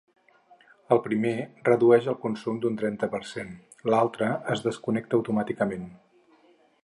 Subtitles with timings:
[0.93, 1.33] El primer
[1.69, 3.53] redueix el consum d’un trenta per cent;
[3.95, 5.87] l’altre es desconnecta automàticament.